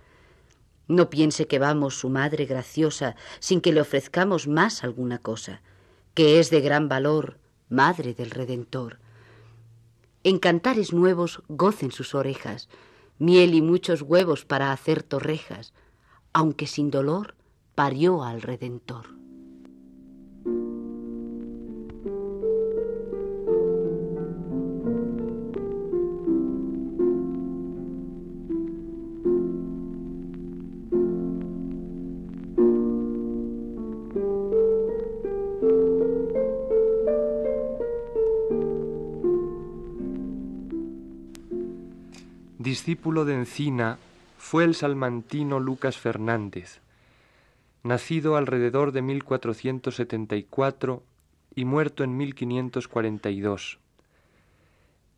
No 0.88 1.10
piense 1.10 1.46
que 1.46 1.60
vamos 1.60 1.96
su 1.96 2.08
madre 2.08 2.44
graciosa 2.46 3.14
sin 3.38 3.60
que 3.60 3.72
le 3.72 3.80
ofrezcamos 3.80 4.48
más 4.48 4.82
alguna 4.82 5.18
cosa, 5.18 5.62
que 6.14 6.40
es 6.40 6.50
de 6.50 6.60
gran 6.60 6.88
valor, 6.88 7.38
madre 7.68 8.14
del 8.14 8.32
Redentor. 8.32 8.98
En 10.24 10.40
cantares 10.40 10.92
nuevos 10.92 11.40
gocen 11.46 11.92
sus 11.92 12.16
orejas, 12.16 12.68
miel 13.20 13.54
y 13.54 13.62
muchos 13.62 14.02
huevos 14.02 14.44
para 14.44 14.72
hacer 14.72 15.04
torrejas, 15.04 15.72
aunque 16.32 16.66
sin 16.66 16.90
dolor 16.90 17.36
parió 17.76 18.24
al 18.24 18.42
Redentor. 18.42 19.06
Discípulo 42.74 43.24
de 43.24 43.34
Encina 43.34 43.98
fue 44.36 44.64
el 44.64 44.74
salmantino 44.74 45.60
Lucas 45.60 45.96
Fernández, 45.96 46.80
nacido 47.84 48.36
alrededor 48.36 48.90
de 48.90 49.00
1474 49.00 51.04
y 51.54 51.66
muerto 51.66 52.02
en 52.02 52.16
1542, 52.16 53.78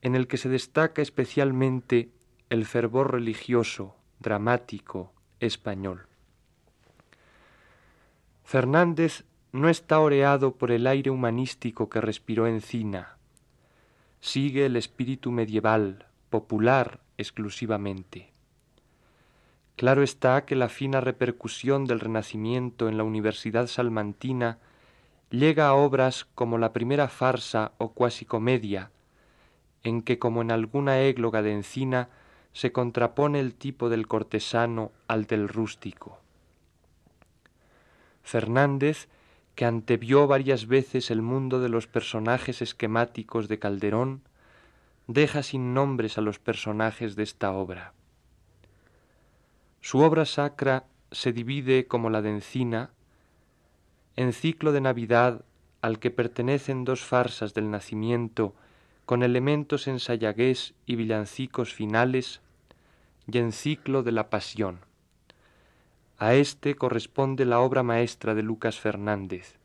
en 0.02 0.16
el 0.16 0.26
que 0.26 0.36
se 0.36 0.50
destaca 0.50 1.00
especialmente 1.00 2.10
el 2.50 2.66
fervor 2.66 3.12
religioso, 3.12 3.96
dramático, 4.20 5.14
español. 5.40 6.08
Fernández 8.44 9.24
no 9.52 9.70
está 9.70 9.98
oreado 9.98 10.56
por 10.56 10.72
el 10.72 10.86
aire 10.86 11.10
humanístico 11.10 11.88
que 11.88 12.02
respiró 12.02 12.46
Encina. 12.46 13.16
Sigue 14.20 14.66
el 14.66 14.76
espíritu 14.76 15.30
medieval, 15.30 16.04
popular, 16.28 17.05
exclusivamente. 17.18 18.33
Claro 19.76 20.02
está 20.02 20.46
que 20.46 20.57
la 20.57 20.68
fina 20.68 21.00
repercusión 21.00 21.85
del 21.85 22.00
Renacimiento 22.00 22.88
en 22.88 22.96
la 22.96 23.05
Universidad 23.05 23.66
Salmantina 23.66 24.59
llega 25.31 25.68
a 25.68 25.74
obras 25.74 26.26
como 26.35 26.57
la 26.57 26.72
primera 26.72 27.09
farsa 27.09 27.72
o 27.79 27.92
cuasi 27.92 28.24
comedia, 28.24 28.90
en 29.83 30.02
que, 30.02 30.18
como 30.18 30.40
en 30.40 30.50
alguna 30.50 31.00
égloga 31.00 31.42
de 31.42 31.52
encina, 31.52 32.09
se 32.52 32.72
contrapone 32.72 33.38
el 33.38 33.55
tipo 33.55 33.90
del 33.90 34.07
cortesano 34.07 34.92
al 35.09 35.26
del 35.26 35.48
rústico. 35.48 36.20
Fernández, 38.22 39.09
que 39.55 39.66
antevió 39.66 40.26
varias 40.26 40.66
veces 40.66 41.11
el 41.11 41.22
mundo 41.22 41.61
de 41.61 41.68
los 41.68 41.87
personajes 41.87 42.62
esquemáticos 42.62 43.46
de 43.48 43.59
Calderón, 43.59 44.22
deja 45.06 45.42
sin 45.42 45.74
nombres 45.74 46.18
a 46.18 46.20
los 46.20 46.38
personajes 46.38 47.16
de 47.16 47.22
esta 47.22 47.52
obra. 47.52 47.92
Su 49.80 50.00
obra 50.00 50.24
sacra 50.24 50.84
se 51.12 51.32
divide, 51.32 51.86
como 51.86 52.10
la 52.10 52.22
de 52.22 52.30
Encina, 52.30 52.90
en 54.16 54.32
ciclo 54.32 54.72
de 54.72 54.80
Navidad 54.80 55.44
al 55.80 55.98
que 56.00 56.10
pertenecen 56.10 56.84
dos 56.84 57.02
farsas 57.02 57.54
del 57.54 57.70
nacimiento 57.70 58.54
con 59.04 59.22
elementos 59.22 59.86
ensayagués 59.86 60.74
y 60.84 60.96
villancicos 60.96 61.72
finales, 61.72 62.40
y 63.30 63.38
en 63.38 63.52
ciclo 63.52 64.02
de 64.02 64.12
la 64.12 64.30
Pasión. 64.30 64.80
A 66.18 66.34
este 66.34 66.74
corresponde 66.74 67.44
la 67.44 67.60
obra 67.60 67.82
maestra 67.84 68.34
de 68.34 68.42
Lucas 68.42 68.80
Fernández, 68.80 69.58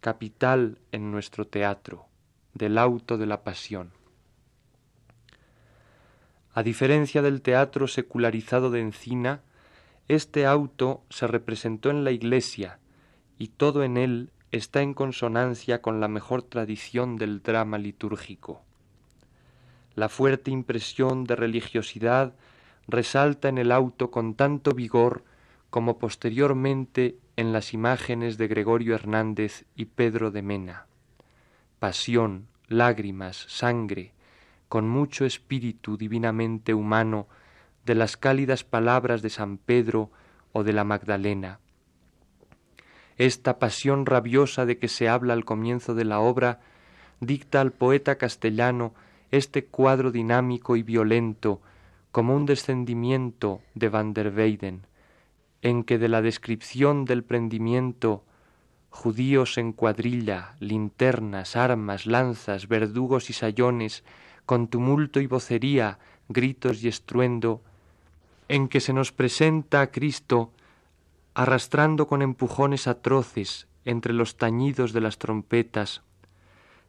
capital 0.00 0.78
en 0.92 1.10
nuestro 1.10 1.46
teatro, 1.46 2.06
del 2.52 2.78
auto 2.78 3.18
de 3.18 3.26
la 3.26 3.42
Pasión. 3.42 3.90
A 6.54 6.62
diferencia 6.62 7.20
del 7.20 7.42
teatro 7.42 7.88
secularizado 7.88 8.70
de 8.70 8.80
Encina, 8.80 9.42
este 10.06 10.46
auto 10.46 11.02
se 11.10 11.26
representó 11.26 11.90
en 11.90 12.04
la 12.04 12.12
iglesia 12.12 12.78
y 13.38 13.48
todo 13.48 13.82
en 13.82 13.96
él 13.96 14.30
está 14.52 14.80
en 14.80 14.94
consonancia 14.94 15.82
con 15.82 16.00
la 16.00 16.06
mejor 16.06 16.42
tradición 16.42 17.16
del 17.16 17.42
drama 17.42 17.76
litúrgico. 17.78 18.62
La 19.96 20.08
fuerte 20.08 20.52
impresión 20.52 21.24
de 21.24 21.34
religiosidad 21.34 22.34
resalta 22.86 23.48
en 23.48 23.58
el 23.58 23.72
auto 23.72 24.12
con 24.12 24.34
tanto 24.34 24.72
vigor 24.72 25.24
como 25.70 25.98
posteriormente 25.98 27.16
en 27.36 27.52
las 27.52 27.74
imágenes 27.74 28.38
de 28.38 28.46
Gregorio 28.46 28.94
Hernández 28.94 29.64
y 29.74 29.86
Pedro 29.86 30.30
de 30.30 30.42
Mena. 30.42 30.86
Pasión, 31.80 32.46
lágrimas, 32.68 33.44
sangre, 33.48 34.12
con 34.74 34.88
mucho 34.88 35.24
espíritu 35.24 35.96
divinamente 35.96 36.74
humano 36.74 37.28
de 37.86 37.94
las 37.94 38.16
cálidas 38.16 38.64
palabras 38.64 39.22
de 39.22 39.30
San 39.30 39.56
Pedro 39.56 40.10
o 40.50 40.64
de 40.64 40.72
la 40.72 40.82
Magdalena. 40.82 41.60
Esta 43.16 43.60
pasión 43.60 44.04
rabiosa 44.04 44.66
de 44.66 44.78
que 44.78 44.88
se 44.88 45.08
habla 45.08 45.32
al 45.34 45.44
comienzo 45.44 45.94
de 45.94 46.04
la 46.04 46.18
obra 46.18 46.58
dicta 47.20 47.60
al 47.60 47.70
poeta 47.70 48.18
castellano 48.18 48.94
este 49.30 49.64
cuadro 49.64 50.10
dinámico 50.10 50.74
y 50.74 50.82
violento 50.82 51.60
como 52.10 52.34
un 52.34 52.44
descendimiento 52.44 53.60
de 53.76 53.88
Van 53.90 54.12
der 54.12 54.34
Weyden, 54.34 54.88
en 55.62 55.84
que 55.84 55.98
de 55.98 56.08
la 56.08 56.20
descripción 56.20 57.04
del 57.04 57.22
prendimiento 57.22 58.24
judíos 58.90 59.56
en 59.56 59.72
cuadrilla, 59.72 60.56
linternas, 60.58 61.54
armas, 61.54 62.06
lanzas, 62.06 62.66
verdugos 62.66 63.30
y 63.30 63.34
sayones, 63.34 64.02
con 64.46 64.68
tumulto 64.68 65.20
y 65.20 65.26
vocería, 65.26 65.98
gritos 66.28 66.82
y 66.82 66.88
estruendo, 66.88 67.62
en 68.48 68.68
que 68.68 68.80
se 68.80 68.92
nos 68.92 69.12
presenta 69.12 69.80
a 69.80 69.90
Cristo 69.90 70.52
arrastrando 71.34 72.06
con 72.06 72.22
empujones 72.22 72.86
atroces 72.86 73.66
entre 73.84 74.12
los 74.12 74.36
tañidos 74.36 74.92
de 74.92 75.00
las 75.00 75.18
trompetas, 75.18 76.02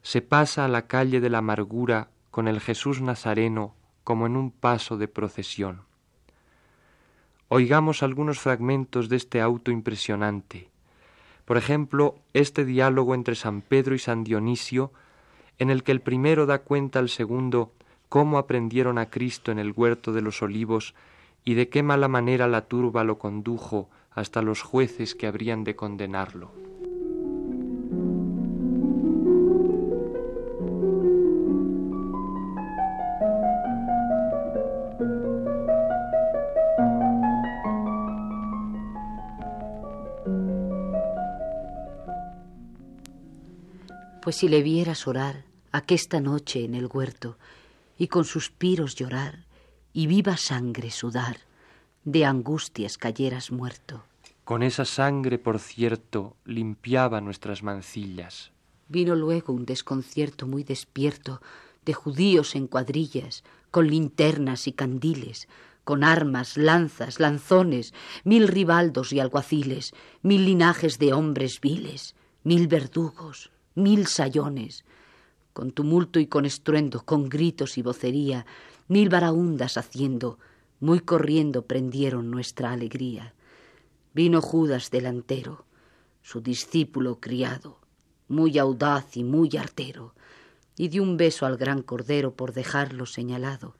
se 0.02 0.22
pasa 0.22 0.66
a 0.66 0.68
la 0.68 0.86
calle 0.86 1.20
de 1.20 1.30
la 1.30 1.40
amargura 1.40 2.10
con 2.30 2.48
el 2.48 2.60
Jesús 2.60 3.02
Nazareno 3.02 3.74
como 4.04 4.28
en 4.28 4.36
un 4.36 4.52
paso 4.52 4.98
de 4.98 5.08
procesión. 5.08 5.82
Oigamos 7.48 8.04
algunos 8.04 8.40
fragmentos 8.40 9.10
de 9.10 9.16
este 9.16 9.42
auto 9.42 9.72
impresionante. 9.72 10.70
Por 11.46 11.58
ejemplo, 11.58 12.20
este 12.34 12.66
diálogo 12.66 13.16
entre 13.16 13.36
San 13.36 13.62
Pedro 13.62 13.96
y 13.96 14.00
San 14.00 14.24
Dionisio, 14.24 14.92
en 15.60 15.70
el 15.70 15.84
que 15.84 15.92
el 15.92 16.02
primero 16.02 16.46
da 16.46 16.60
cuenta 16.60 17.00
al 17.00 17.10
segundo 17.10 17.72
cómo 18.10 18.38
aprendieron 18.38 18.98
a 18.98 19.10
Cristo 19.10 19.52
en 19.52 19.60
el 19.60 19.74
huerto 19.76 20.14
de 20.14 20.22
los 20.22 20.42
olivos 20.42 20.94
y 21.44 21.54
de 21.54 21.70
qué 21.70 21.84
mala 21.84 22.08
manera 22.08 22.48
la 22.48 22.62
turba 22.62 23.04
lo 23.04 23.18
condujo 23.18 23.90
hasta 24.12 24.42
los 24.42 24.62
jueces 24.62 25.16
que 25.16 25.28
habrían 25.28 25.64
de 25.64 25.76
condenarlo. 25.76 26.52
Si 44.36 44.50
le 44.50 44.62
vieras 44.62 45.08
orar 45.08 45.46
aquesta 45.72 46.20
noche 46.20 46.66
en 46.66 46.76
el 46.76 46.88
huerto 46.88 47.38
y 47.98 48.08
con 48.10 48.26
suspiros 48.26 48.96
llorar 48.96 49.46
y 49.94 50.08
viva 50.08 50.36
sangre 50.36 50.92
sudar, 50.92 51.38
de 52.04 52.26
angustias 52.26 52.98
cayeras 52.98 53.50
muerto. 53.50 54.04
Con 54.44 54.62
esa 54.62 54.84
sangre, 54.84 55.40
por 55.40 55.60
cierto, 55.60 56.36
limpiaba 56.44 57.22
nuestras 57.22 57.64
mancillas. 57.64 58.52
Vino 58.90 59.16
luego 59.16 59.54
un 59.54 59.66
desconcierto 59.66 60.48
muy 60.48 60.66
despierto 60.66 61.42
de 61.86 61.94
judíos 61.94 62.56
en 62.56 62.68
cuadrillas, 62.68 63.46
con 63.72 63.88
linternas 63.88 64.68
y 64.68 64.74
candiles, 64.74 65.48
con 65.86 66.04
armas, 66.04 66.58
lanzas, 66.58 67.22
lanzones, 67.22 67.94
mil 68.26 68.50
ribaldos 68.50 69.14
y 69.14 69.22
alguaciles, 69.22 69.94
mil 70.22 70.44
linajes 70.44 71.00
de 71.00 71.14
hombres 71.14 71.62
viles, 71.62 72.16
mil 72.44 72.68
verdugos, 72.68 73.50
mil 73.76 74.08
sayones, 74.08 74.86
con 75.54 75.72
tumulto 75.72 76.20
y 76.20 76.28
con 76.28 76.46
estruendo, 76.46 77.04
con 77.04 77.30
gritos 77.30 77.78
y 77.78 77.82
vocería, 77.82 78.46
mil 78.88 79.10
varaundas 79.10 79.78
haciendo, 79.78 80.40
muy 80.80 81.00
corriendo 81.00 81.66
prendieron 81.66 82.32
nuestra 82.32 82.72
alegría. 82.72 83.34
Vino 84.14 84.42
Judas 84.42 84.92
delantero, 84.92 85.66
su 86.22 86.42
discípulo 86.42 87.20
criado, 87.20 87.80
muy 88.28 88.58
audaz 88.58 89.16
y 89.18 89.24
muy 89.24 89.56
artero, 89.58 90.16
y 90.78 90.88
dio 90.88 91.04
un 91.04 91.18
beso 91.18 91.46
al 91.46 91.58
gran 91.58 91.82
cordero 91.82 92.34
por 92.36 92.54
dejarlo 92.54 93.06
señalado. 93.06 93.76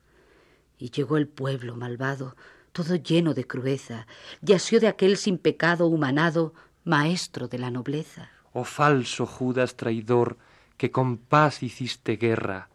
Y 0.78 0.92
llegó 0.92 1.18
el 1.18 1.28
pueblo 1.28 1.76
malvado, 1.76 2.36
todo 2.72 2.96
lleno 2.96 3.34
de 3.34 3.48
crudeza, 3.48 4.08
y 4.46 4.54
asió 4.54 4.80
de 4.80 4.88
aquel 4.88 5.18
sin 5.18 5.38
pecado 5.38 5.88
humanado, 5.88 6.54
maestro 6.84 7.48
de 7.48 7.60
la 7.60 7.72
nobleza. 7.72 8.35
Oh 8.58 8.64
falso 8.64 9.26
Judas 9.26 9.76
traidor, 9.76 10.38
que 10.78 10.90
con 10.90 11.18
paz 11.18 11.62
hiciste 11.62 12.16
guerra, 12.16 12.70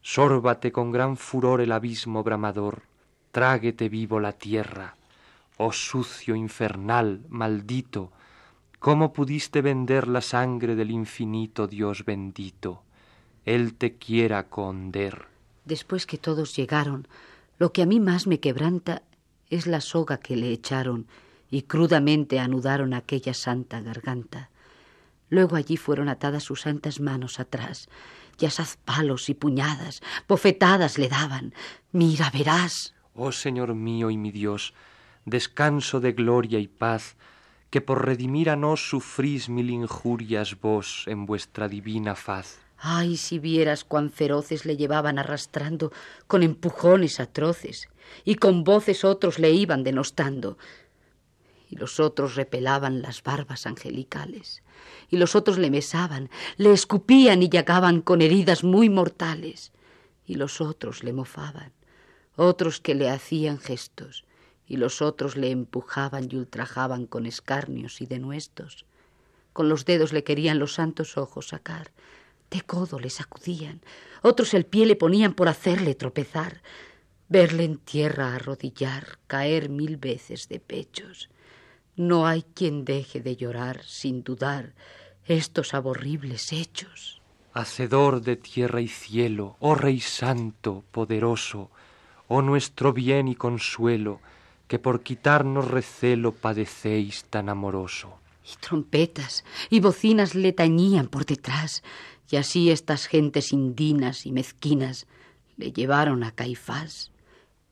sórbate 0.00 0.72
con 0.72 0.90
gran 0.90 1.18
furor 1.18 1.60
el 1.60 1.72
abismo 1.72 2.22
bramador, 2.22 2.84
tráguete 3.32 3.90
vivo 3.90 4.18
la 4.18 4.32
tierra. 4.32 4.96
Oh 5.58 5.72
sucio, 5.72 6.34
infernal, 6.34 7.20
maldito, 7.28 8.12
¿cómo 8.78 9.12
pudiste 9.12 9.60
vender 9.60 10.08
la 10.08 10.22
sangre 10.22 10.74
del 10.74 10.90
infinito 10.90 11.66
Dios 11.66 12.06
bendito? 12.06 12.82
Él 13.44 13.74
te 13.74 13.92
quiera 13.96 14.44
conder. 14.44 15.26
Después 15.66 16.06
que 16.06 16.16
todos 16.16 16.56
llegaron, 16.56 17.08
lo 17.58 17.74
que 17.74 17.82
a 17.82 17.86
mí 17.86 18.00
más 18.00 18.26
me 18.26 18.40
quebranta 18.40 19.02
es 19.50 19.66
la 19.66 19.82
soga 19.82 20.16
que 20.16 20.34
le 20.34 20.50
echaron 20.50 21.06
y 21.50 21.62
crudamente 21.62 22.40
anudaron 22.40 22.94
aquella 22.94 23.34
santa 23.34 23.82
garganta. 23.82 24.48
Luego 25.28 25.56
allí 25.56 25.76
fueron 25.76 26.08
atadas 26.08 26.44
sus 26.44 26.62
santas 26.62 27.00
manos 27.00 27.40
atrás, 27.40 27.88
y 28.38 28.46
asaz 28.46 28.76
palos 28.84 29.28
y 29.28 29.34
puñadas, 29.34 30.02
bofetadas 30.28 30.98
le 30.98 31.08
daban. 31.08 31.54
Mira, 31.92 32.30
verás. 32.30 32.94
Oh 33.14 33.32
Señor 33.32 33.74
mío 33.74 34.10
y 34.10 34.16
mi 34.16 34.30
Dios, 34.30 34.74
descanso 35.24 36.00
de 36.00 36.12
gloria 36.12 36.58
y 36.58 36.68
paz, 36.68 37.16
que 37.70 37.80
por 37.80 38.06
redimir 38.06 38.50
a 38.50 38.56
nos 38.56 38.88
sufrís 38.88 39.48
mil 39.48 39.70
injurias 39.70 40.60
vos 40.60 41.04
en 41.06 41.26
vuestra 41.26 41.68
divina 41.68 42.14
faz. 42.14 42.58
Ay, 42.78 43.16
si 43.16 43.38
vieras 43.38 43.84
cuán 43.84 44.10
feroces 44.10 44.66
le 44.66 44.76
llevaban 44.76 45.18
arrastrando 45.18 45.92
con 46.26 46.42
empujones 46.42 47.20
atroces, 47.20 47.88
y 48.24 48.36
con 48.36 48.64
voces 48.64 49.04
otros 49.04 49.38
le 49.38 49.50
iban 49.50 49.82
denostando, 49.82 50.58
y 51.68 51.76
los 51.76 51.98
otros 51.98 52.36
repelaban 52.36 53.02
las 53.02 53.22
barbas 53.22 53.66
angelicales, 53.66 54.62
y 55.10 55.16
los 55.16 55.34
otros 55.34 55.58
le 55.58 55.70
mesaban, 55.70 56.30
le 56.56 56.72
escupían 56.72 57.42
y 57.42 57.48
llagaban 57.48 58.00
con 58.00 58.22
heridas 58.22 58.64
muy 58.64 58.88
mortales, 58.88 59.72
y 60.26 60.34
los 60.34 60.60
otros 60.60 61.04
le 61.04 61.12
mofaban, 61.12 61.72
otros 62.36 62.80
que 62.80 62.94
le 62.94 63.08
hacían 63.08 63.58
gestos, 63.58 64.24
y 64.66 64.76
los 64.76 65.00
otros 65.00 65.36
le 65.36 65.50
empujaban 65.50 66.28
y 66.30 66.36
ultrajaban 66.36 67.06
con 67.06 67.26
escarnios 67.26 68.00
y 68.00 68.06
denuestos. 68.06 68.84
Con 69.52 69.68
los 69.68 69.84
dedos 69.84 70.12
le 70.12 70.24
querían 70.24 70.58
los 70.58 70.74
santos 70.74 71.16
ojos 71.16 71.48
sacar, 71.48 71.92
de 72.50 72.60
codo 72.62 72.98
le 72.98 73.10
sacudían, 73.10 73.80
otros 74.22 74.54
el 74.54 74.66
pie 74.66 74.86
le 74.86 74.96
ponían 74.96 75.34
por 75.34 75.48
hacerle 75.48 75.94
tropezar, 75.94 76.62
verle 77.28 77.64
en 77.64 77.78
tierra 77.78 78.34
arrodillar, 78.34 79.18
caer 79.26 79.68
mil 79.68 79.96
veces 79.96 80.48
de 80.48 80.60
pechos. 80.60 81.28
No 81.96 82.26
hay 82.26 82.42
quien 82.42 82.84
deje 82.84 83.20
de 83.20 83.36
llorar 83.36 83.82
sin 83.84 84.22
dudar 84.22 84.74
estos 85.24 85.72
aborribles 85.72 86.52
hechos. 86.52 87.22
Hacedor 87.54 88.20
de 88.20 88.36
tierra 88.36 88.82
y 88.82 88.88
cielo, 88.88 89.56
oh 89.60 89.74
Rey 89.74 90.00
Santo, 90.00 90.84
poderoso, 90.92 91.70
oh 92.28 92.42
nuestro 92.42 92.92
bien 92.92 93.28
y 93.28 93.34
consuelo, 93.34 94.20
que 94.68 94.78
por 94.78 95.02
quitarnos 95.02 95.68
recelo 95.68 96.32
padecéis 96.32 97.24
tan 97.24 97.48
amoroso. 97.48 98.18
Y 98.44 98.56
trompetas 98.60 99.44
y 99.70 99.80
bocinas 99.80 100.34
le 100.34 100.52
tañían 100.52 101.08
por 101.08 101.24
detrás, 101.24 101.82
y 102.30 102.36
así 102.36 102.70
estas 102.70 103.06
gentes 103.06 103.52
indinas 103.52 104.26
y 104.26 104.32
mezquinas 104.32 105.06
le 105.56 105.72
llevaron 105.72 106.24
a 106.24 106.32
Caifás. 106.32 107.10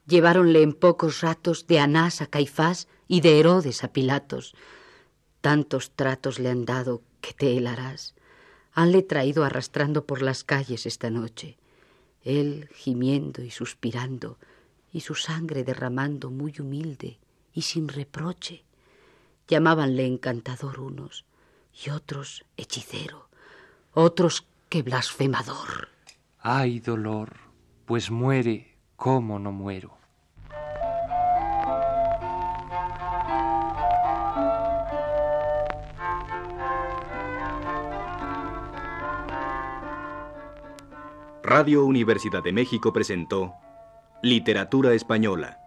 Lleváronle 0.07 0.63
en 0.63 0.75
pocos 0.75 1.23
ratos 1.23 1.67
de 1.67 1.81
Anás 1.81 2.21
a 2.21 2.27
Caifás 2.27 2.89
y 3.09 3.21
de 3.23 3.41
Herodes 3.41 3.85
a 3.85 3.93
Pilatos. 3.93 4.55
Tantos 5.41 5.93
tratos 5.93 6.39
le 6.39 6.51
han 6.51 6.65
dado 6.65 7.03
que 7.21 7.33
te 7.33 7.57
helarás. 7.57 8.15
Hanle 8.73 9.03
traído 9.03 9.45
arrastrando 9.45 10.05
por 10.05 10.21
las 10.21 10.45
calles 10.45 10.85
esta 10.85 11.09
noche. 11.09 11.57
Él 12.23 12.69
gimiendo 12.75 13.43
y 13.43 13.51
suspirando, 13.51 14.39
y 14.93 15.01
su 15.01 15.15
sangre 15.15 15.65
derramando 15.65 16.31
muy 16.31 16.55
humilde 16.59 17.19
y 17.53 17.63
sin 17.63 17.89
reproche. 17.89 18.65
Llamábanle 19.49 20.07
encantador 20.07 20.81
unos, 20.81 21.25
y 21.85 21.91
otros 21.91 22.45
hechicero, 22.57 23.29
otros 23.93 24.47
que 24.69 24.83
blasfemador. 24.83 25.89
Ay, 26.39 26.81
dolor, 26.81 27.37
pues 27.85 28.11
muere, 28.11 28.74
¿cómo 29.05 29.39
no 29.39 29.53
muero? 29.53 29.99
Radio 41.43 41.85
Universidad 41.85 42.43
de 42.43 42.55
México 42.55 42.95
presentó 42.95 43.53
Literatura 44.23 44.95
Española, 44.95 45.59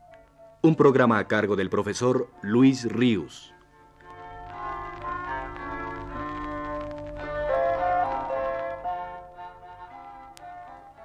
un 0.63 0.76
programa 0.76 1.19
a 1.19 1.28
cargo 1.28 1.56
del 1.56 1.69
profesor 1.69 2.32
Luis 2.41 2.91
Ríos. 2.91 3.54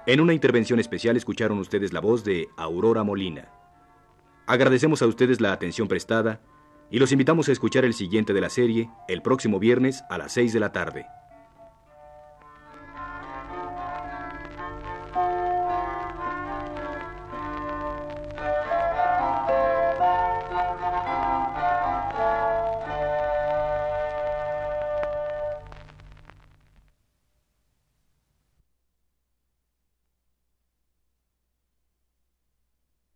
En 0.05 0.19
una 0.19 0.33
intervención 0.33 0.81
especial 0.81 1.15
escucharon 1.15 1.59
ustedes 1.59 1.93
la 1.93 2.01
voz 2.01 2.25
de 2.25 2.49
Aurora 2.57 3.03
Molina. 3.03 3.47
Agradecemos 4.45 5.01
a 5.01 5.07
ustedes 5.07 5.39
la 5.39 5.53
atención 5.53 5.87
prestada 5.87 6.41
y 6.91 6.99
los 6.99 7.13
invitamos 7.13 7.47
a 7.47 7.53
escuchar 7.53 7.85
el 7.85 7.93
siguiente 7.93 8.33
de 8.33 8.41
la 8.41 8.49
serie 8.49 8.89
el 9.07 9.21
próximo 9.21 9.59
viernes 9.59 10.03
a 10.09 10.17
las 10.17 10.33
6 10.33 10.51
de 10.51 10.59
la 10.59 10.73
tarde. 10.73 11.05